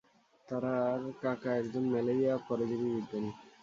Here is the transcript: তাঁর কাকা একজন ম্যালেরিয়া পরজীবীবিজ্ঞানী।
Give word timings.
তাঁর 0.47 0.63
কাকা 1.21 1.51
একজন 1.59 1.83
ম্যালেরিয়া 1.93 2.33
পরজীবীবিজ্ঞানী। 2.47 3.31